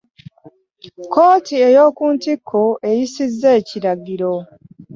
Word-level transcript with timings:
Kkooti 1.03 1.53
ey'oku 1.67 2.03
ntikko 2.15 2.61
eyisizza 2.89 3.49
ekiragiro. 3.59 4.33